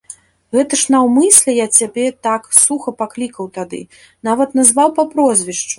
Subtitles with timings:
[0.55, 3.85] Гэта ж наўмысля я цябе так суха паклікаў тады,
[4.31, 5.69] нават назваў па прозвішчу.